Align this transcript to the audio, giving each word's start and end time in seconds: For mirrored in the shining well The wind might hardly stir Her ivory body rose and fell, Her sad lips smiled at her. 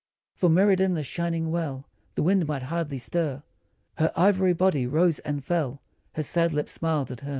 For 0.33 0.49
mirrored 0.49 0.81
in 0.81 0.95
the 0.95 1.03
shining 1.03 1.51
well 1.51 1.85
The 2.15 2.23
wind 2.23 2.47
might 2.47 2.63
hardly 2.63 2.97
stir 2.97 3.43
Her 3.99 4.11
ivory 4.15 4.53
body 4.53 4.87
rose 4.87 5.19
and 5.19 5.45
fell, 5.45 5.79
Her 6.15 6.23
sad 6.23 6.53
lips 6.53 6.71
smiled 6.71 7.11
at 7.11 7.19
her. 7.21 7.29